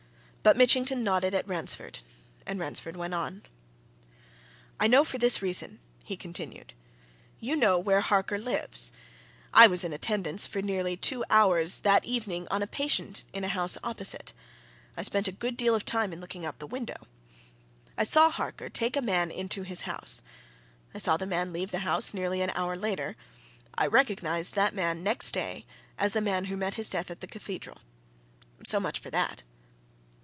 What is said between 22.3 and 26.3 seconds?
an hour later: I recognized that man next day as the